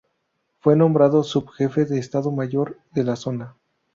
Fue 0.61 0.75
nombrado 0.75 1.21
subjefe 1.21 1.85
de 1.85 1.99
Estado 1.99 2.31
Mayor 2.31 2.79
de 2.95 3.03
la 3.03 3.15
zona. 3.15 3.55